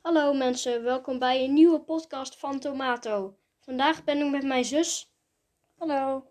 Hallo 0.00 0.32
mensen, 0.32 0.82
welkom 0.82 1.18
bij 1.18 1.44
een 1.44 1.52
nieuwe 1.52 1.80
podcast 1.80 2.36
van 2.36 2.58
Tomato. 2.60 3.38
Vandaag 3.58 4.04
ben 4.04 4.18
ik 4.18 4.30
met 4.30 4.42
mijn 4.42 4.64
zus. 4.64 5.12
Hallo. 5.76 6.30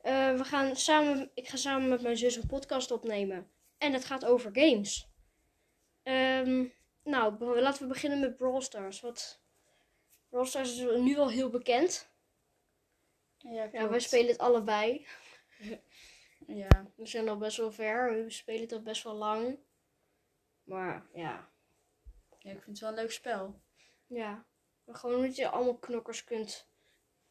Eh, 0.00 0.36
we 0.36 0.44
gaan 0.44 0.76
samen, 0.76 1.30
ik 1.34 1.48
ga 1.48 1.56
samen 1.56 1.88
met 1.88 2.02
mijn 2.02 2.16
zus 2.16 2.36
een 2.36 2.46
podcast 2.46 2.90
opnemen. 2.90 3.50
En 3.78 3.92
het 3.92 4.04
gaat 4.04 4.24
over 4.24 4.50
games. 4.52 5.08
Ehm, 6.02 6.66
nou, 7.04 7.60
laten 7.60 7.82
we 7.82 7.88
beginnen 7.88 8.20
met 8.20 8.36
Brawl 8.36 8.60
Stars. 8.60 9.00
Wat, 9.00 9.42
Brawl 10.28 10.44
Stars 10.44 10.78
is 10.78 11.00
nu 11.00 11.18
al 11.18 11.30
heel 11.30 11.50
bekend. 11.50 12.12
Ja, 13.38 13.68
Ja, 13.72 13.88
wij 13.88 14.00
spelen 14.00 14.30
het 14.30 14.38
allebei. 14.38 15.06
Ja, 16.46 16.86
We 16.94 17.06
zijn 17.06 17.28
al 17.28 17.36
best 17.36 17.56
wel 17.56 17.72
ver. 17.72 18.24
We 18.24 18.30
spelen 18.30 18.60
het 18.60 18.72
al 18.72 18.82
best 18.82 19.02
wel 19.02 19.14
lang. 19.14 19.58
Maar 20.64 21.06
ja, 21.12 21.49
ja, 22.42 22.50
ik 22.50 22.62
vind 22.62 22.66
het 22.66 22.80
wel 22.80 22.88
een 22.88 22.94
leuk 22.94 23.10
spel. 23.10 23.60
Ja, 24.06 24.46
maar 24.84 24.94
gewoon 24.94 25.22
dat 25.22 25.36
je 25.36 25.48
allemaal 25.48 25.78
knokkers 25.78 26.24
kunt 26.24 26.68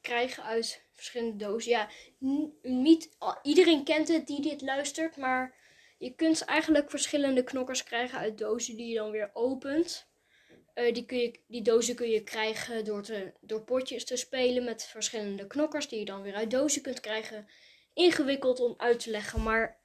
krijgen 0.01 0.43
uit 0.43 0.85
verschillende 0.93 1.45
dozen. 1.45 1.71
Ja, 1.71 1.89
niet 2.61 3.09
iedereen 3.41 3.83
kent 3.83 4.07
het 4.07 4.27
die 4.27 4.41
dit 4.41 4.61
luistert, 4.61 5.17
maar 5.17 5.55
je 5.97 6.15
kunt 6.15 6.45
eigenlijk 6.45 6.89
verschillende 6.89 7.43
knokkers 7.43 7.83
krijgen 7.83 8.19
uit 8.19 8.37
dozen 8.37 8.75
die 8.75 8.87
je 8.87 8.95
dan 8.95 9.11
weer 9.11 9.29
opent. 9.33 10.07
Eh, 10.73 10.93
die, 10.93 11.05
kun 11.05 11.17
je, 11.17 11.39
die 11.47 11.61
dozen 11.61 11.95
kun 11.95 12.09
je 12.09 12.23
krijgen 12.23 12.85
door, 12.85 13.03
te, 13.03 13.33
door 13.41 13.61
potjes 13.61 14.05
te 14.05 14.15
spelen 14.15 14.63
met 14.63 14.83
verschillende 14.83 15.47
knokkers 15.47 15.87
die 15.87 15.99
je 15.99 16.05
dan 16.05 16.21
weer 16.21 16.35
uit 16.35 16.51
dozen 16.51 16.81
kunt 16.81 16.99
krijgen. 16.99 17.47
Ingewikkeld 17.93 18.59
om 18.59 18.73
uit 18.77 18.99
te 18.99 19.09
leggen, 19.09 19.43
maar 19.43 19.79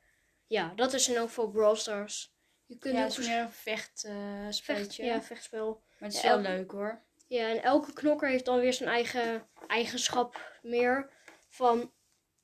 ja, 0.46 0.72
dat 0.76 0.92
is 0.92 1.08
in 1.08 1.14
elk 1.14 1.28
geval 1.28 1.50
Brawl 1.50 1.74
Stars. 1.74 2.33
Je 2.66 2.78
kunt 2.78 2.94
Ja, 2.94 3.00
ook 3.04 3.08
het 3.08 3.18
is 3.18 3.24
vers- 3.24 3.28
meer 3.36 3.44
een 3.44 3.52
vechtspelletje. 3.52 4.62
vecht, 4.64 4.96
ja, 4.96 5.22
vechtspel. 5.22 5.82
Maar 5.98 6.08
het 6.08 6.12
is 6.16 6.22
Ja, 6.22 6.28
wel 6.28 6.36
elke- 6.38 6.48
leuk 6.50 6.70
hoor. 6.70 7.02
Ja, 7.26 7.48
en 7.48 7.62
elke 7.62 7.92
knokker 7.92 8.28
heeft 8.28 8.44
dan 8.44 8.60
weer 8.60 8.72
zijn 8.72 8.88
eigen 8.88 9.48
eigenschap 9.66 10.58
meer. 10.62 11.10
Van, 11.48 11.92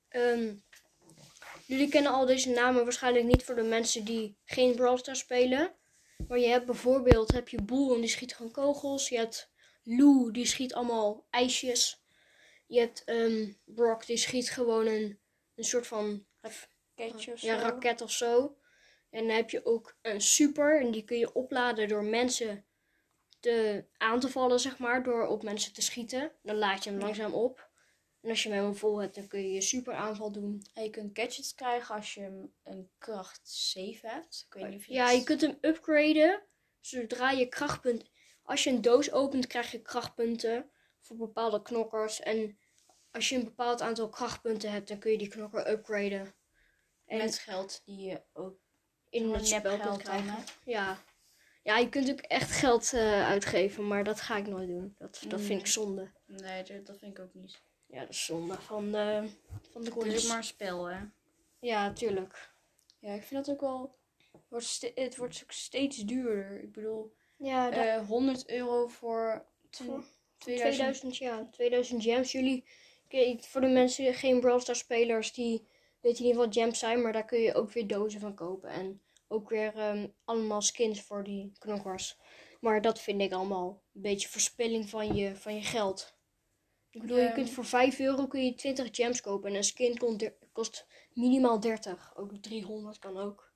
ehm, 0.08 0.54
jullie 1.66 1.88
kennen 1.88 2.12
al 2.12 2.26
deze 2.26 2.50
namen 2.50 2.82
waarschijnlijk 2.82 3.24
niet 3.24 3.44
voor 3.44 3.54
de 3.54 3.62
mensen 3.62 4.04
die 4.04 4.36
geen 4.44 4.74
Brawl 4.74 4.96
Stars 4.96 5.18
spelen. 5.18 5.74
Maar 6.28 6.38
je 6.38 6.46
hebt 6.48 6.66
bijvoorbeeld, 6.66 7.32
heb 7.32 7.48
je 7.48 7.62
Boel 7.62 7.94
en 7.94 8.00
die 8.00 8.10
schiet 8.10 8.34
gewoon 8.34 8.52
kogels. 8.52 9.08
Je 9.08 9.16
hebt 9.16 9.50
Lou, 9.82 10.30
die 10.32 10.46
schiet 10.46 10.74
allemaal 10.74 11.26
ijsjes. 11.30 12.02
Je 12.66 12.78
hebt 12.80 13.04
ehm, 13.04 13.52
Brock, 13.64 14.06
die 14.06 14.16
schiet 14.16 14.50
gewoon 14.50 14.86
een, 14.86 15.20
een 15.54 15.64
soort 15.64 15.86
van 15.86 16.26
of 16.42 16.68
ja, 16.94 17.36
zo. 17.36 17.48
raket 17.48 18.00
of 18.00 18.10
zo. 18.10 18.56
En 19.10 19.26
dan 19.26 19.36
heb 19.36 19.50
je 19.50 19.64
ook 19.64 19.96
een 20.02 20.20
super. 20.20 20.80
En 20.80 20.90
die 20.90 21.04
kun 21.04 21.18
je 21.18 21.32
opladen 21.32 21.88
door 21.88 22.04
mensen 22.04 22.64
te, 23.40 23.84
aan 23.96 24.20
te 24.20 24.28
vallen, 24.28 24.60
zeg 24.60 24.78
maar. 24.78 25.02
Door 25.02 25.26
op 25.26 25.42
mensen 25.42 25.72
te 25.72 25.82
schieten. 25.82 26.32
Dan 26.42 26.56
laad 26.56 26.84
je 26.84 26.90
hem 26.90 26.98
langzaam 26.98 27.32
op. 27.32 27.68
En 28.20 28.30
als 28.30 28.42
je 28.42 28.48
hem 28.48 28.58
helemaal 28.58 28.78
vol 28.78 29.00
hebt, 29.00 29.14
dan 29.14 29.26
kun 29.26 29.40
je 29.40 29.52
je 29.52 29.60
super 29.60 29.94
aanval 29.94 30.32
doen. 30.32 30.62
En 30.74 30.82
je 30.82 30.90
kunt 30.90 31.18
gadgets 31.18 31.54
krijgen 31.54 31.94
als 31.94 32.14
je 32.14 32.20
hem 32.20 32.52
een 32.62 32.90
kracht 32.98 33.48
7 33.48 34.10
hebt. 34.10 34.44
Ik 34.48 34.54
weet 34.54 34.68
niet 34.68 34.78
of 34.78 34.86
je 34.86 34.92
Ja, 34.92 35.10
je 35.10 35.22
kunt 35.22 35.40
hem 35.40 35.58
upgraden. 35.60 36.42
Zodra 36.80 37.30
je 37.30 37.46
krachtpunt... 37.46 38.10
Als 38.42 38.64
je 38.64 38.70
een 38.70 38.82
doos 38.82 39.12
opent, 39.12 39.46
krijg 39.46 39.70
je 39.70 39.82
krachtpunten. 39.82 40.70
Voor 41.00 41.16
bepaalde 41.16 41.62
knokkers. 41.62 42.20
En 42.20 42.58
als 43.10 43.28
je 43.28 43.36
een 43.36 43.44
bepaald 43.44 43.80
aantal 43.80 44.08
krachtpunten 44.08 44.72
hebt, 44.72 44.88
dan 44.88 44.98
kun 44.98 45.10
je 45.10 45.18
die 45.18 45.28
knokker 45.28 45.70
upgraden. 45.70 46.34
En 47.06 47.18
Met 47.18 47.38
geld 47.38 47.82
die 47.84 48.08
je 48.08 48.22
ook 48.32 48.58
in 49.10 49.32
het 49.32 49.46
spel 49.48 49.78
kunt 49.78 50.02
krijgen. 50.02 50.34
Ja. 50.64 50.98
ja, 51.62 51.78
je 51.78 51.88
kunt 51.88 52.10
ook 52.10 52.20
echt 52.20 52.50
geld 52.50 52.92
eh, 52.92 53.26
uitgeven, 53.26 53.86
maar 53.86 54.04
dat 54.04 54.20
ga 54.20 54.36
ik 54.36 54.46
nooit 54.46 54.68
doen. 54.68 54.94
Dat, 54.98 55.22
dat 55.28 55.40
vind 55.40 55.60
ik 55.60 55.66
zonde. 55.66 56.10
Nee, 56.26 56.62
dat, 56.62 56.86
dat 56.86 56.98
vind 56.98 57.18
ik 57.18 57.24
ook 57.24 57.34
niet. 57.34 57.60
Ja, 57.86 58.00
dat 58.00 58.08
is 58.08 58.24
zonde 58.24 58.54
van 58.54 58.92
de, 58.92 59.28
van 59.70 59.84
de 59.84 59.90
Het 59.94 60.04
is 60.04 60.22
ook 60.22 60.28
maar 60.28 60.36
een 60.38 60.44
spel 60.44 60.84
hè. 60.84 60.98
Ja, 61.60 61.92
tuurlijk. 61.92 62.50
Ja, 62.98 63.12
ik 63.12 63.22
vind 63.22 63.44
dat 63.46 63.54
ook 63.54 63.60
wel... 63.60 63.98
Wordt 64.48 64.66
ste- 64.66 64.92
het 64.94 65.16
wordt 65.16 65.40
ook 65.42 65.52
steeds 65.52 65.96
duurder. 65.96 66.62
Ik 66.62 66.72
bedoel, 66.72 67.14
Ja, 67.36 67.70
da- 67.70 67.84
eh 67.96 68.06
100 68.06 68.48
euro 68.50 68.86
voor 68.86 69.44
Voor 69.70 70.04
2000. 70.38 70.38
2000, 70.38 71.16
ja, 71.16 71.48
2000 71.50 72.02
gems. 72.02 72.32
Jullie, 72.32 72.64
voor 73.40 73.60
de 73.60 73.66
mensen, 73.66 74.14
geen 74.14 74.40
Brawl 74.40 74.58
Stars 74.58 74.78
spelers, 74.78 75.32
die 75.32 75.66
weten 76.00 76.24
niet 76.24 76.36
wat 76.36 76.54
gems 76.54 76.78
zijn, 76.78 77.02
maar 77.02 77.12
daar 77.12 77.24
kun 77.24 77.40
je 77.40 77.54
ook 77.54 77.72
weer 77.72 77.86
dozen 77.86 78.20
van 78.20 78.34
kopen. 78.34 78.70
En 78.70 79.02
ook 79.28 79.48
weer 79.48 79.76
ehm, 79.76 80.08
allemaal 80.24 80.62
skins 80.62 81.02
voor 81.02 81.24
die 81.24 81.52
knokkers. 81.58 82.18
Maar 82.60 82.80
dat 82.82 83.00
vind 83.00 83.20
ik 83.20 83.32
allemaal 83.32 83.82
een 83.94 84.00
beetje 84.00 84.28
verspilling 84.28 84.88
van 84.88 85.14
je, 85.14 85.36
van 85.36 85.54
je 85.54 85.62
geld. 85.62 86.18
Ik 86.90 87.00
bedoel, 87.00 87.18
je 87.18 87.32
kunt 87.32 87.50
voor 87.50 87.64
5 87.64 88.00
euro 88.00 88.26
kun 88.26 88.44
je 88.44 88.54
20 88.54 88.88
gems 88.92 89.20
kopen 89.20 89.50
en 89.50 89.56
een 89.56 89.64
skin 89.64 89.98
kost, 90.52 90.86
minimaal 91.12 91.60
30. 91.60 92.16
Ook 92.16 92.32
300 92.40 92.98
kan 92.98 93.18
ook. 93.18 93.52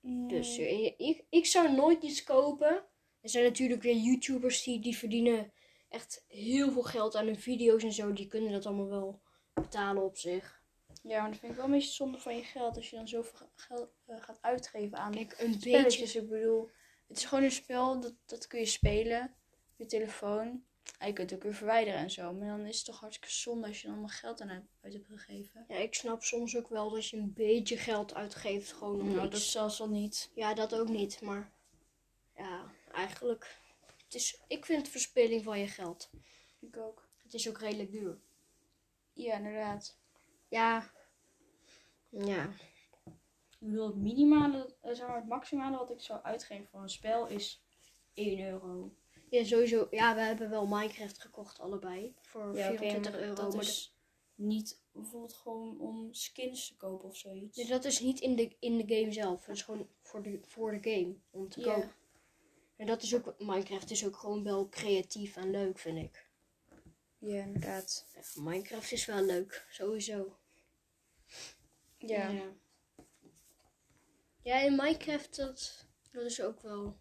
Dus 0.00 0.56
Nee. 0.56 0.96
eh, 0.96 1.08
ik, 1.08 1.24
ik 1.30 1.46
zou 1.46 1.72
nooit 1.72 2.02
iets 2.02 2.24
kopen. 2.24 2.84
Er 3.20 3.28
zijn 3.28 3.44
natuurlijk 3.44 3.82
weer 3.82 3.96
YouTubers 3.96 4.62
die, 4.62 4.80
die 4.80 4.96
verdienen 4.96 5.52
echt 5.88 6.24
heel 6.28 6.70
veel 6.72 6.82
geld 6.82 7.14
aan 7.16 7.26
hun 7.26 7.40
video's 7.40 7.82
en 7.82 7.92
zo. 7.92 8.12
Die 8.12 8.26
kunnen 8.26 8.52
dat 8.52 8.66
allemaal 8.66 8.88
wel 8.88 9.20
betalen 9.54 10.02
op 10.04 10.16
zich. 10.16 10.62
Ja, 11.02 11.20
maar 11.20 11.30
dat 11.30 11.38
vind 11.38 11.50
ik 11.52 11.56
wel 11.58 11.66
een 11.66 11.72
beetje 11.72 11.92
zonde 11.92 12.18
van 12.18 12.36
je 12.36 12.42
geld 12.44 12.76
als 12.76 12.90
je 12.90 12.96
dan 12.96 13.08
zoveel 13.08 13.48
geld 13.54 13.88
eh, 14.06 14.16
gaat 14.22 14.38
uitgeven 14.40 14.98
aan 14.98 15.12
Kijk, 15.12 15.34
een 15.38 15.46
beetje. 15.50 15.60
spelletjes. 15.70 16.16
Ik 16.16 16.28
bedoel, 16.28 16.70
het 17.06 17.16
is 17.16 17.24
gewoon 17.24 17.44
een 17.44 17.50
spel, 17.50 18.00
dat, 18.00 18.14
dat 18.26 18.46
kun 18.46 18.58
je 18.58 18.66
spelen 18.66 19.22
op 19.72 19.74
je 19.78 19.86
telefoon. 19.86 20.64
En 20.98 21.06
je 21.06 21.12
kunt 21.12 21.30
het 21.30 21.38
ook 21.38 21.44
weer 21.44 21.54
verwijderen 21.54 21.98
en 22.00 22.10
zo. 22.10 22.32
Maar 22.32 22.48
dan 22.48 22.66
is 22.66 22.76
het 22.76 22.84
toch 22.86 23.00
hartstikke 23.00 23.34
zonde 23.34 23.66
als 23.66 23.76
je 23.76 23.82
dan 23.86 23.92
allemaal 23.92 24.14
geld 24.16 24.40
aan 24.40 24.68
uit 24.80 24.92
hebt 24.92 25.06
gegeven. 25.06 25.64
Ja, 25.68 25.76
ik 25.76 25.94
snap 25.94 26.22
soms 26.22 26.56
ook 26.56 26.68
wel 26.68 26.90
dat 26.90 27.08
je 27.08 27.16
een 27.16 27.32
beetje 27.32 27.76
geld 27.76 28.14
uitgeeft. 28.14 28.72
Gewoon 28.72 29.00
om 29.00 29.06
Nou, 29.06 29.20
iets. 29.20 29.30
dat 29.30 29.32
is 29.40 29.50
zelfs 29.50 29.80
al 29.80 29.88
niet. 29.88 30.30
Ja, 30.34 30.54
dat 30.54 30.74
ook 30.74 30.88
niet. 30.88 31.20
Maar 31.20 31.52
ja, 32.36 32.64
eigenlijk. 32.92 33.58
Het 34.04 34.14
is, 34.14 34.40
ik 34.48 34.64
vind 34.64 34.78
het 34.82 34.90
verspilling 34.90 35.44
van 35.44 35.58
je 35.58 35.66
geld. 35.68 36.10
Ik 36.60 36.76
ook. 36.76 37.08
Het 37.22 37.34
is 37.34 37.48
ook 37.48 37.58
redelijk 37.58 37.90
duur. 37.90 38.18
Ja, 39.12 39.36
inderdaad. 39.36 39.96
Ja. 40.48 40.90
Ja. 42.10 42.48
Ik 43.60 43.72
bedoel, 43.72 43.86
het 43.86 43.96
minimale, 43.96 44.76
eh, 44.80 44.94
zeg 44.94 45.06
maar, 45.06 45.16
het 45.16 45.28
maximale 45.28 45.76
wat 45.76 45.90
ik 45.90 46.00
zou 46.00 46.22
uitgeven 46.22 46.66
voor 46.66 46.82
een 46.82 46.88
spel 46.88 47.26
is 47.26 47.64
1 48.14 48.40
euro. 48.40 48.94
Ja, 49.30 49.44
sowieso. 49.44 49.86
Ja, 49.90 50.14
we 50.14 50.20
hebben 50.20 50.50
wel 50.50 50.66
Minecraft 50.66 51.18
gekocht, 51.18 51.60
allebei. 51.60 52.14
Voor 52.20 52.56
Ja, 52.56 52.68
oké, 52.68 52.78
24 52.78 53.12
maar 53.12 53.20
euro. 53.20 53.34
Dat 53.34 53.54
maar 53.54 53.62
is 53.62 53.96
niet 54.34 54.82
bijvoorbeeld 54.92 55.32
gewoon 55.32 55.80
om 55.80 56.14
skins 56.14 56.66
te 56.66 56.76
kopen 56.76 57.08
of 57.08 57.16
zoiets. 57.16 57.56
Nee, 57.56 57.66
dat 57.66 57.84
is 57.84 58.00
niet 58.00 58.20
in 58.20 58.36
de, 58.36 58.56
in 58.60 58.76
de 58.76 58.94
game 58.94 59.12
zelf. 59.12 59.44
Dat 59.44 59.56
is 59.56 59.62
gewoon 59.62 59.88
voor 60.02 60.22
de, 60.22 60.40
voor 60.42 60.80
de 60.80 60.90
game. 60.90 61.16
Om 61.30 61.48
te 61.48 61.60
kopen. 61.60 61.92
En 62.76 62.86
dat 62.86 63.02
is 63.02 63.14
ook... 63.14 63.34
Minecraft 63.38 63.90
is 63.90 64.06
ook 64.06 64.16
gewoon 64.16 64.42
wel 64.42 64.68
creatief 64.68 65.36
en 65.36 65.50
leuk, 65.50 65.78
vind 65.78 65.98
ik. 65.98 66.25
Ja, 67.18 67.42
inderdaad. 67.42 68.06
Minecraft 68.34 68.92
is 68.92 69.04
wel 69.06 69.22
leuk. 69.22 69.66
Sowieso. 69.70 70.36
Ja. 71.98 72.28
Ja, 72.28 72.52
ja 74.42 74.56
in 74.60 74.76
Minecraft, 74.76 75.36
dat, 75.36 75.86
dat 76.12 76.24
is 76.24 76.42
ook 76.42 76.60
wel... 76.62 76.98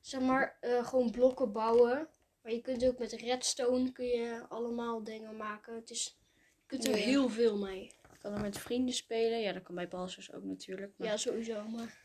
Zeg 0.00 0.20
maar, 0.20 0.56
eh, 0.60 0.86
gewoon 0.86 1.10
blokken 1.10 1.52
bouwen. 1.52 2.08
Maar 2.42 2.52
je 2.52 2.60
kunt 2.60 2.84
ook 2.84 2.98
met 2.98 3.12
redstone 3.12 3.92
kun 3.92 4.06
je 4.06 4.44
allemaal 4.48 5.04
dingen 5.04 5.36
maken. 5.36 5.74
Het 5.74 5.90
is... 5.90 6.18
Je 6.34 6.66
kunt 6.66 6.84
er 6.84 6.98
Ja. 6.98 7.04
heel 7.04 7.28
veel 7.28 7.58
mee. 7.58 7.84
Ik 8.12 8.18
kan 8.18 8.32
er 8.32 8.40
met 8.40 8.58
vrienden 8.58 8.94
spelen. 8.94 9.40
Ja, 9.40 9.52
dat 9.52 9.62
kan 9.62 9.74
bij 9.74 9.88
Balsers 9.88 10.32
ook 10.32 10.42
natuurlijk. 10.44 10.92
Maar 10.96 11.08
Ja, 11.08 11.16
sowieso. 11.16 11.68
Maar 11.68 12.02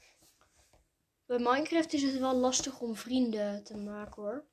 bij 1.25 1.39
Minecraft 1.39 1.93
is 1.93 2.01
het 2.01 2.17
wel 2.17 2.35
lastig 2.35 2.81
om 2.81 2.95
vrienden 2.95 3.63
te 3.63 3.77
maken 3.77 4.21
hoor. 4.21 4.45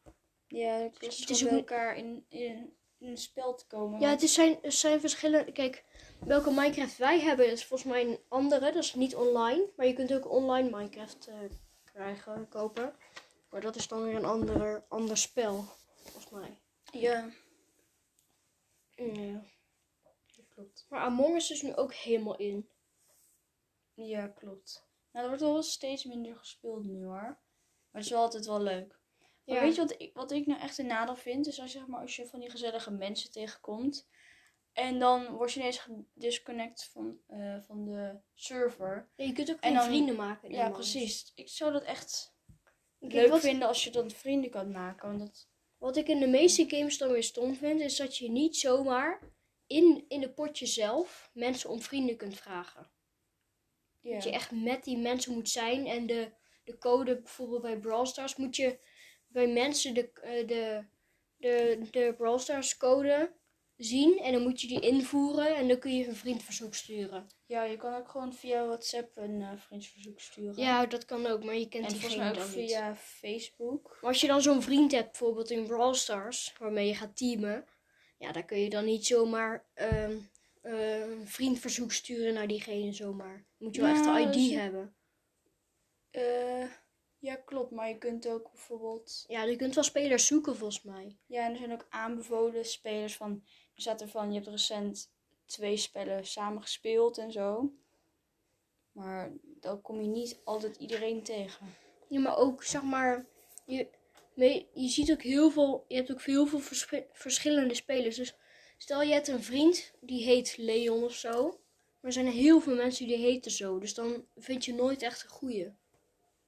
Ja 0.46 0.72
het 0.78 1.02
is- 1.02 1.18
het 1.20 1.30
is 1.30 1.42
bij 1.42 1.52
ook- 1.52 1.58
elkaar 1.58 1.96
in, 1.96 2.24
in, 2.28 2.76
in 2.98 3.08
een 3.08 3.18
spel 3.18 3.54
te 3.54 3.66
komen. 3.66 4.00
Ja, 4.00 4.08
het 4.10 4.22
is 4.22 4.34
zijn, 4.34 4.58
zijn 4.62 5.00
verschillende. 5.00 5.52
Kijk, 5.52 5.84
welke 6.20 6.50
Minecraft 6.50 6.96
wij 6.96 7.20
hebben 7.20 7.50
is 7.50 7.64
volgens 7.64 7.90
mij 7.92 8.06
een 8.06 8.18
andere. 8.28 8.60
Dat 8.72 8.82
is 8.84 8.94
niet 8.94 9.14
online. 9.16 9.70
Maar 9.76 9.86
je 9.86 9.92
kunt 9.92 10.12
ook 10.14 10.30
online 10.30 10.70
Minecraft 10.70 11.26
eh, 11.26 11.34
krijgen, 11.84 12.48
kopen. 12.48 12.96
Maar 13.50 13.60
dat 13.60 13.76
is 13.76 13.88
dan 13.88 14.02
weer 14.02 14.14
een 14.16 14.24
ander, 14.24 14.84
ander 14.88 15.16
spel, 15.16 15.64
volgens 16.02 16.30
mij. 16.30 16.58
Ja, 17.00 17.30
Ja. 18.96 19.42
dat 20.36 20.48
klopt. 20.48 20.86
Maar 20.88 21.00
Among 21.00 21.34
Us 21.36 21.50
is 21.50 21.62
nu 21.62 21.74
ook 21.74 21.94
helemaal 21.94 22.36
in. 22.36 22.68
Ja, 23.94 24.26
klopt. 24.28 24.86
Nou, 25.12 25.24
er 25.24 25.28
wordt 25.30 25.42
wel 25.52 25.62
steeds 25.62 26.04
minder 26.04 26.36
gespeeld 26.36 26.84
nu 26.84 27.04
hoor. 27.04 27.12
Maar 27.12 27.38
het 27.90 28.04
is 28.04 28.10
wel 28.10 28.20
altijd 28.20 28.46
wel 28.46 28.60
leuk. 28.60 28.98
Maar 29.44 29.56
Ja. 29.56 29.62
weet 29.62 29.74
je 29.74 29.80
wat 29.80 29.94
ik, 30.00 30.10
wat 30.14 30.30
ik 30.32 30.46
nou 30.46 30.60
echt 30.60 30.78
een 30.78 30.86
nadeel 30.86 31.16
vind? 31.16 31.46
Is 31.46 31.60
als, 31.60 31.72
zeg 31.72 31.86
maar, 31.86 32.00
als 32.00 32.16
je 32.16 32.26
van 32.26 32.40
die 32.40 32.50
gezellige 32.50 32.90
mensen 32.90 33.30
tegenkomt. 33.32 34.08
En 34.72 34.98
dan 34.98 35.26
word 35.32 35.52
je 35.52 35.60
ineens 35.60 35.78
gedisconnect 35.78 36.84
van, 36.92 37.18
eh, 37.26 37.56
van 37.60 37.84
de 37.84 38.18
server. 38.34 39.08
Ja, 39.16 39.24
je 39.24 39.32
kunt 39.32 39.50
ook 39.50 39.56
En 39.56 39.60
gewoon 39.62 39.76
dan- 39.76 39.86
vrienden 39.86 40.14
maken. 40.16 40.50
Ja, 40.50 40.70
precies. 40.70 41.32
Ik 41.34 41.48
zou 41.48 41.72
dat 41.72 41.82
echt... 41.82 42.32
Kijk, 43.00 43.12
leuk 43.12 43.28
wat, 43.28 43.40
vinden 43.40 43.68
als 43.68 43.84
je 43.84 43.90
dan 43.90 44.10
vrienden 44.10 44.50
kan 44.50 44.70
maken. 44.70 45.08
Want 45.08 45.20
dat, 45.20 45.48
wat 45.78 45.96
ik 45.96 46.08
in 46.08 46.20
de 46.20 46.26
meeste 46.26 46.68
games 46.68 46.98
dan 46.98 47.10
weer 47.10 47.22
stom 47.22 47.54
vind, 47.54 47.80
is 47.80 47.96
dat 47.96 48.16
je 48.16 48.30
niet 48.30 48.56
zomaar 48.56 49.20
in, 49.66 50.04
in 50.08 50.20
de 50.20 50.30
potje 50.32 50.66
zelf 50.66 51.30
mensen 51.32 51.70
om 51.70 51.80
vrienden 51.82 52.16
kunt 52.16 52.36
vragen. 52.36 52.90
Dat 54.00 54.24
je 54.24 54.30
echt 54.30 54.50
met 54.50 54.84
die 54.84 54.96
mensen 54.98 55.32
moet 55.32 55.48
zijn. 55.48 55.86
En 55.86 56.06
de, 56.06 56.30
de 56.64 56.78
code 56.78 57.16
bijvoorbeeld 57.20 57.62
bij 57.62 57.78
Brawl 57.78 58.04
Stars 58.04 58.36
moet 58.36 58.56
je 58.56 58.78
bij 59.34 59.48
mensen 59.48 59.94
de, 59.94 60.10
eh, 60.22 60.46
de, 60.46 60.84
de, 61.36 61.78
de 61.90 62.14
Brawl 62.16 62.38
Stars 62.38 62.76
code 62.76 63.32
zien. 63.76 64.18
En 64.18 64.32
dan 64.32 64.42
moet 64.42 64.60
je 64.60 64.66
die 64.66 64.80
invoeren 64.80 65.56
en 65.56 65.68
dan 65.68 65.78
kun 65.78 65.96
je 65.96 66.06
een 66.06 66.16
vriendverzoek 66.16 66.74
sturen. 66.74 67.26
ja, 67.46 67.62
je 67.64 67.76
kan 67.76 67.94
ook 67.94 68.08
gewoon 68.08 68.34
via 68.34 68.66
WhatsApp 68.66 69.16
een 69.16 69.42
eh, 69.42 69.48
vriendsverzoek 69.56 70.20
sturen. 70.20 70.62
Ja, 70.64 70.86
dat 70.86 71.04
kan 71.04 71.26
ook, 71.26 71.44
maar 71.44 71.54
je 71.54 71.68
kent 71.68 71.84
en 71.84 71.90
volgens 71.90 72.12
diegene 72.12 72.32
mij 72.32 72.42
ook 72.42 72.48
dan 72.48 72.60
niet. 72.60 72.70
via 72.70 72.96
Facebook. 72.96 73.98
Maar 74.00 74.10
als 74.10 74.20
je 74.20 74.26
dan 74.26 74.42
zo'n 74.42 74.62
vriend 74.62 74.92
hebt, 74.92 75.10
bijvoorbeeld 75.10 75.50
in 75.50 75.66
Brawl 75.66 75.92
Stars, 75.94 76.54
waarmee 76.58 76.86
je 76.86 76.94
gaat 76.94 77.16
teamen, 77.16 77.64
ja, 78.18 78.32
dan 78.32 78.44
kun 78.44 78.58
je 78.58 78.70
dan 78.70 78.84
niet 78.84 79.06
zomaar 79.06 79.64
ehm, 79.74 80.16
eh, 80.62 81.00
een 81.00 81.28
vriendverzoek 81.28 81.92
sturen 81.92 82.34
naar 82.34 82.46
diegene 82.48 82.92
zomaar. 82.92 83.44
Moet 83.58 83.74
je 83.74 83.80
wel 83.80 83.90
echt 83.90 84.04
Nou, 84.04 84.18
de 84.18 84.24
dat 84.26 84.36
ID 84.36 84.54
hebben. 84.54 84.94
Eh, 86.10 86.64
ja, 87.24 87.36
klopt. 87.36 87.70
Maar 87.70 87.88
je 87.88 87.98
kunt 87.98 88.28
ook 88.28 88.50
bijvoorbeeld... 88.50 89.24
Ja, 89.28 89.42
je 89.42 89.56
kunt 89.56 89.74
wel 89.74 89.84
spelers 89.84 90.26
zoeken 90.26 90.56
volgens 90.56 90.82
mij. 90.82 91.16
Ja, 91.26 91.44
en 91.44 91.50
er 91.50 91.56
zijn 91.56 91.72
ook 91.72 91.86
aanbevolen 91.88 92.64
spelers 92.64 93.16
van... 93.16 93.44
Er 93.74 93.80
staat 93.80 94.00
er 94.00 94.08
van, 94.08 94.28
je 94.28 94.34
hebt 94.34 94.48
recent 94.50 95.10
twee 95.46 95.76
spellen 95.76 96.26
samen 96.26 96.62
gespeeld 96.62 97.18
en 97.18 97.32
zo. 97.32 97.72
Maar 98.92 99.32
dan 99.42 99.82
kom 99.82 100.00
je 100.00 100.06
niet 100.06 100.40
altijd 100.44 100.76
iedereen 100.76 101.22
tegen. 101.22 101.74
Ja, 102.08 102.20
maar 102.20 102.36
ook 102.36 102.64
zeg 102.64 102.82
maar, 102.82 103.26
je, 103.66 103.88
je 104.74 104.88
ziet 104.88 105.10
ook 105.12 105.22
heel 105.22 105.50
veel, 105.50 105.84
je 105.88 105.96
hebt 105.96 106.12
ook 106.12 106.22
heel 106.22 106.46
veel 106.46 106.58
verschi- 106.58 107.06
verschillende 107.12 107.74
spelers. 107.74 108.16
Dus 108.16 108.34
stel 108.78 109.02
je 109.02 109.12
hebt 109.12 109.28
een 109.28 109.42
vriend 109.42 109.92
die 110.00 110.24
heet 110.24 110.56
Leon 110.56 111.02
of 111.02 111.14
zo. 111.14 111.42
Maar 111.42 111.58
er 112.00 112.12
zijn 112.12 112.26
heel 112.26 112.60
veel 112.60 112.74
mensen 112.74 113.06
die 113.06 113.16
heten 113.16 113.50
zo. 113.50 113.78
Dus 113.78 113.94
dan 113.94 114.26
vind 114.36 114.64
je 114.64 114.74
nooit 114.74 115.02
echt 115.02 115.22
een 115.22 115.28
goeie. 115.30 115.68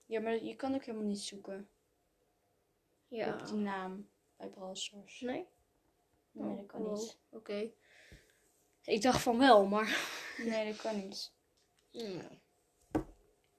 Ja, 0.07 0.21
maar 0.21 0.45
je 0.45 0.57
kan 0.57 0.75
ook 0.75 0.85
helemaal 0.85 1.07
niet 1.07 1.21
zoeken 1.21 1.69
Ja. 3.09 3.35
op 3.35 3.47
die 3.47 3.57
naam 3.57 4.09
bij 4.37 4.49
Brawl 4.49 4.75
Stars. 4.75 5.21
Nee? 5.21 5.47
Nee, 6.33 6.57
dat 6.57 6.67
kan 6.67 6.87
Oh, 6.87 6.93
niet. 6.93 7.19
Oké. 7.31 7.71
Ik 8.83 9.03
dacht 9.03 9.23
van 9.23 9.39
wel, 9.39 9.67
maar. 9.67 10.15
Nee, 10.47 10.73
dat 10.73 10.81
kan 10.81 10.97
niet. 10.97 11.33
Ja. 11.91 12.29
Dat 12.91 13.05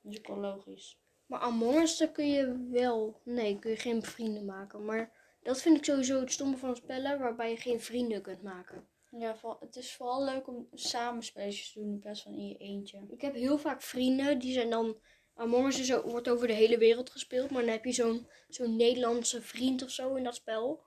is 0.04 0.18
ook 0.20 0.28
wel 0.28 0.38
logisch. 0.38 1.00
Maar 1.26 1.40
Among 1.40 1.76
Us, 1.76 1.98
daar 1.98 2.12
kun 2.12 2.28
je 2.28 2.68
wel. 2.70 3.22
Nee, 3.24 3.60
kun 3.60 3.72
je 3.72 3.78
geen 3.78 4.04
vrienden 4.04 4.46
maken. 4.46 4.86
Maar 4.86 5.12
dat 5.42 5.62
vind 5.62 5.78
ik 5.78 5.86
sowieso 5.86 6.20
het 6.20 6.32
stomme 6.32 6.58
van 6.58 6.76
spellen 6.76 7.20
waarbij 7.20 7.50
je 7.50 7.58
geen 7.58 7.82
vrienden 7.82 8.22
kunt 8.22 8.42
maken. 8.42 8.88
Ja, 9.12 9.38
het 9.60 9.76
is 9.76 9.96
vooral 9.96 10.24
leuk 10.24 10.48
om 10.48 10.68
samen 10.74 11.24
spelletjes 11.24 11.72
te 11.74 11.80
doen 11.80 11.90
in 11.92 12.00
plaats 12.00 12.24
van 12.24 12.34
in 12.34 12.48
je 12.48 12.58
eentje. 12.58 13.06
Ik 13.10 13.22
heb 13.22 13.34
heel 13.34 13.58
vaak 13.58 13.82
vrienden 13.82 14.40
die 14.40 14.54
zijn 14.54 14.70
dan. 14.70 14.98
Among 15.38 15.68
Us 15.68 15.80
is, 15.80 15.90
wordt 15.90 16.30
over 16.30 16.48
de 16.48 16.54
hele 16.54 16.78
wereld 16.78 17.10
gespeeld. 17.10 17.50
Maar 17.50 17.62
dan 17.62 17.72
heb 17.72 17.86
je 17.86 17.92
zo'n 17.92 18.28
zo'n 18.48 18.76
Nederlandse 18.76 19.42
vriend 19.42 19.84
of 19.84 19.90
zo 19.90 20.16
in 20.16 20.24
dat 20.24 20.36
spel. 20.36 20.84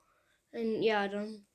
En 0.51 0.83
ja, 0.83 1.09
dan. 1.09 1.47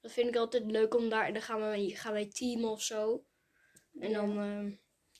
Dat 0.00 0.12
vind 0.12 0.28
ik 0.28 0.36
altijd 0.36 0.64
leuk 0.70 0.94
om 0.94 1.08
daar. 1.08 1.32
Dan 1.32 1.42
gaan 1.42 1.70
we 1.70 1.96
gaan 1.96 2.12
wij 2.12 2.28
teamen 2.28 2.70
of 2.70 2.82
zo. 2.82 3.24
En 3.98 4.12
dan, 4.12 4.38
ehm, 4.38 4.70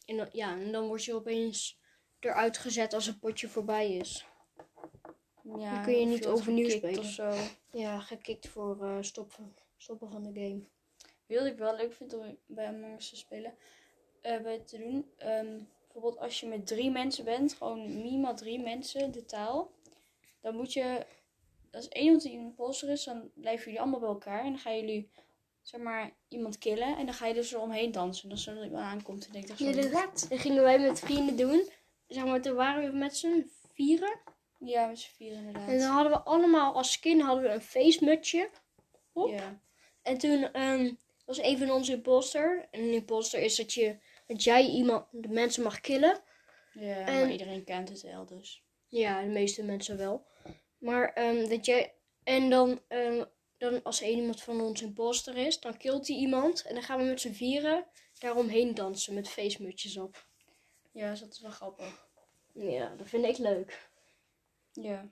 en 0.05 0.17
dan, 0.17 0.29
ja, 0.33 0.59
en 0.59 0.73
dan 0.73 0.87
word 0.87 1.05
je 1.05 1.15
opeens 1.15 1.79
eruit 2.21 2.59
gezet 2.59 2.93
als 2.93 3.07
een 3.07 3.19
potje 3.19 3.49
voorbij 3.49 3.93
is. 3.93 4.27
Ja, 5.43 5.75
Dan 5.75 5.85
kun 5.85 6.01
je 6.01 6.07
niet 6.07 6.27
overnieuw 6.27 6.69
spelen. 6.69 6.99
Of 6.99 7.05
zo. 7.07 7.35
Ja, 7.71 8.01
gekikt 8.01 8.49
voor 8.49 8.85
eh, 8.85 8.99
stoppen, 9.01 9.55
stoppen 9.77 10.11
van 10.11 10.23
de 10.23 10.41
game. 10.41 10.65
Wat 11.27 11.47
ik 11.47 11.59
wel 11.59 11.77
leuk 11.77 11.93
vind 11.93 12.15
om 12.15 12.39
bij 12.47 12.67
Among 12.67 12.97
Us 12.97 13.09
te 13.09 13.17
spelen, 13.17 13.55
eh, 14.21 14.41
bij 14.41 14.59
te 14.59 14.79
doen. 14.79 15.11
Ehm, 15.17 15.61
bijvoorbeeld 15.93 16.23
als 16.23 16.41
je 16.41 16.47
met 16.47 16.67
drie 16.67 16.91
mensen 16.91 17.25
bent, 17.25 17.53
gewoon 17.53 18.03
minimaal 18.03 18.37
drie 18.37 18.59
mensen, 18.59 19.13
de 19.13 19.25
taal. 19.25 19.71
Dan 20.41 20.57
moet 20.57 20.73
je, 20.73 21.07
als 21.73 21.89
één 21.89 22.05
iemand 22.05 22.23
die 22.23 22.39
een 22.89 22.91
is, 22.91 23.05
dan 23.05 23.31
blijven 23.35 23.65
jullie 23.65 23.81
allemaal 23.81 24.01
bij 24.01 24.09
elkaar. 24.09 24.41
En 24.45 24.51
dan 24.51 24.59
gaan 24.59 24.77
jullie, 24.77 25.11
zeg 25.63 25.81
maar, 25.81 26.11
iemand 26.29 26.59
killen. 26.59 26.97
En 26.97 27.05
dan 27.07 27.15
ga 27.15 27.27
je 27.27 27.35
dus 27.35 27.53
eromheen 27.53 27.93
dansen. 27.93 28.29
Dan 28.29 28.39
zodat 28.39 28.65
iemand 28.65 28.85
aankomt 28.85 29.27
en 29.27 29.33
denkt 29.33 29.51
echt 29.51 29.59
zo, 29.59 29.65
Ja, 29.65 29.73
dat, 29.73 30.27
dat 30.29 30.39
gingen 30.39 30.63
wij 30.63 30.79
met 30.79 30.99
vrienden 30.99 31.37
doen. 31.37 31.69
Zeg 32.07 32.25
maar, 32.25 32.41
toen 32.41 32.55
waren 32.55 32.91
we 32.91 32.97
met 32.97 33.17
z'n 33.17 33.51
vieren. 33.73 34.19
Ja, 34.59 34.87
met 34.87 34.99
z'n 34.99 35.15
vier 35.15 35.33
inderdaad. 35.33 35.69
En 35.69 35.79
dan 35.79 35.91
hadden 35.91 36.13
we 36.13 36.21
allemaal 36.21 36.75
als 36.75 36.93
skin 36.93 37.21
hadden 37.21 37.45
we 37.45 37.49
een 37.49 37.61
face 37.61 38.05
mutje. 38.05 38.51
op. 39.13 39.29
Ja. 39.31 39.61
En 40.03 40.19
toen 40.19 40.53
ehm, 40.53 40.93
was 41.25 41.39
een 41.39 41.59
van 41.59 41.71
ons 41.71 41.89
imposter. 41.89 42.69
En 42.71 42.81
een 42.81 42.93
imposter 42.93 43.41
is 43.41 43.57
dat, 43.57 43.73
je, 43.73 43.97
dat 44.31 44.43
jij 44.43 44.67
iemand, 44.67 45.07
de 45.11 45.29
mensen 45.29 45.63
mag 45.63 45.81
killen. 45.81 46.23
ja, 46.73 47.07
En- 47.07 47.21
maar 47.21 47.31
iedereen 47.31 47.65
kent 47.65 47.89
het 47.89 48.01
wel 48.03 48.27
dus. 48.27 48.65
Ja, 48.89 49.21
de 49.23 49.29
meeste 49.29 49.63
mensen 49.63 49.97
wel. 49.97 50.27
Maar 50.79 51.13
ehm, 51.13 51.49
dat 51.49 51.67
jij. 51.67 51.95
En 52.25 52.51
dan, 52.51 52.81
ehm, 52.89 53.25
dan 53.59 53.83
als 53.83 54.01
er 54.03 54.09
iemand 54.09 54.43
van 54.43 54.61
ons 54.61 54.83
imposter 54.83 55.37
is, 55.37 55.61
dan 55.61 55.77
killt 55.77 56.07
hij 56.09 56.17
iemand. 56.17 56.63
En 56.63 56.75
dan 56.75 56.83
gaan 56.83 56.99
we 56.99 57.05
met 57.05 57.21
z'n 57.21 57.33
vieren 57.33 57.87
daaromheen 58.19 58.75
dansen 58.75 59.15
met 59.15 59.29
facemutjes 59.29 59.97
op. 59.97 60.27
Ja, 60.93 61.11
dus 61.11 61.21
dat 61.21 61.33
is 61.33 61.41
wel 61.41 61.51
grappig. 61.51 62.09
Ja, 62.53 62.95
dat 62.97 63.09
vind 63.09 63.25
ik 63.25 63.39
leuk. 63.39 63.91
Ja. 64.73 65.11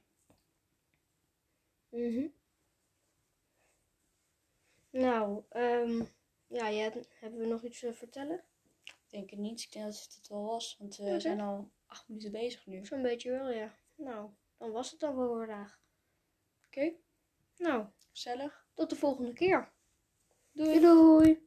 Mhm. 1.88 2.26
Nou, 4.90 5.42
ehm, 5.48 6.02
ja, 6.46 6.70
jij, 6.72 6.92
hebben 7.14 7.40
we 7.40 7.46
nog 7.46 7.62
iets 7.62 7.78
te 7.80 7.94
vertellen? 7.94 8.44
Ik 9.08 9.14
denk 9.14 9.30
het 9.30 9.38
niet. 9.38 9.62
Ik 9.62 9.72
denk 9.72 9.84
dat 9.84 10.14
het 10.14 10.28
wel 10.28 10.44
was. 10.44 10.76
Want 10.78 10.96
we 10.96 11.20
zijn 11.20 11.40
al 11.40 11.70
acht 11.86 12.08
minuten 12.08 12.32
bezig 12.32 12.66
nu. 12.66 12.86
Zo'n 12.86 13.02
beetje 13.02 13.30
wel, 13.30 13.50
ja. 13.50 13.74
Nou, 13.94 14.30
dan 14.56 14.70
was 14.70 14.90
het 14.90 15.00
dan 15.00 15.16
wel 15.16 15.26
voor 15.26 15.46
vandaag. 15.46 15.80
Oké, 16.66 16.92
Nou, 17.56 17.86
gezellig. 18.10 18.66
tot 18.74 18.90
de 18.90 18.96
volgende 18.96 19.32
keer. 19.32 19.72
Doei. 20.52 20.80
doei. 20.80 21.46